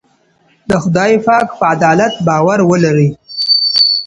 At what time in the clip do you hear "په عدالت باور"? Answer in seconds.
1.25-2.59